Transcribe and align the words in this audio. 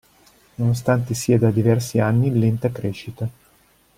Nonostante 0.55 1.13
sia 1.13 1.37
da 1.37 1.51
diversi 1.51 1.99
anni 1.99 2.29
in 2.29 2.39
lenta 2.39 2.71
crescita. 2.71 3.29